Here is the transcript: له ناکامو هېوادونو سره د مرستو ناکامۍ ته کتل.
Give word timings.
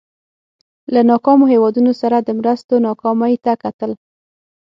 له 0.93 1.01
ناکامو 1.09 1.45
هېوادونو 1.53 1.91
سره 2.01 2.17
د 2.21 2.29
مرستو 2.39 2.73
ناکامۍ 2.87 3.33
ته 3.45 3.51
کتل. 3.63 3.91